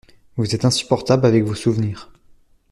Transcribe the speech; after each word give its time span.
Vous 0.35 0.55
êtes 0.55 0.65
insupportable 0.65 1.27
avec 1.27 1.43
vos 1.43 1.53
souvenirs. 1.53 2.11